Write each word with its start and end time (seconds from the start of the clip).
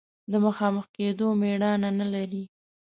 د 0.31 0.33
مخامخ 0.45 0.85
کېدو 0.95 1.27
مېړانه 1.39 1.89
نه 1.99 2.07
لري. 2.13 2.43